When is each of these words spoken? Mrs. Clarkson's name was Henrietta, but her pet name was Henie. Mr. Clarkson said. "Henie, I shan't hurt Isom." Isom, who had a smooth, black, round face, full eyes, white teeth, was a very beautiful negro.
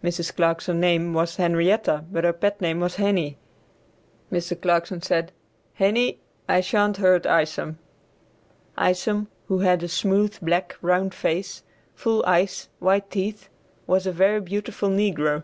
Mrs. 0.00 0.32
Clarkson's 0.32 0.78
name 0.80 1.12
was 1.12 1.34
Henrietta, 1.38 2.04
but 2.12 2.22
her 2.22 2.32
pet 2.32 2.60
name 2.60 2.78
was 2.78 2.98
Henie. 2.98 3.36
Mr. 4.30 4.62
Clarkson 4.62 5.02
said. 5.02 5.32
"Henie, 5.80 6.18
I 6.48 6.60
shan't 6.60 6.98
hurt 6.98 7.26
Isom." 7.26 7.76
Isom, 8.78 9.26
who 9.48 9.58
had 9.58 9.82
a 9.82 9.88
smooth, 9.88 10.38
black, 10.40 10.76
round 10.82 11.14
face, 11.14 11.64
full 11.96 12.24
eyes, 12.26 12.68
white 12.78 13.10
teeth, 13.10 13.48
was 13.88 14.06
a 14.06 14.12
very 14.12 14.40
beautiful 14.40 14.88
negro. 14.88 15.42